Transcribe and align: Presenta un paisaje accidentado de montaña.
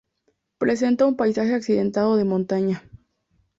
Presenta 0.57 1.05
un 1.05 1.15
paisaje 1.15 1.53
accidentado 1.53 2.15
de 2.17 2.23
montaña. 2.25 2.83